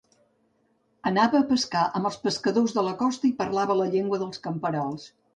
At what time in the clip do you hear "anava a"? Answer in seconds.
1.09-1.45